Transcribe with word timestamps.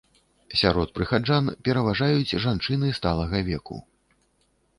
Сярод 0.61 0.93
прыхаджан 0.95 1.51
пераважаюць 1.67 2.37
жанчыны 2.47 2.87
сталага 3.01 3.37
веку. 3.53 3.77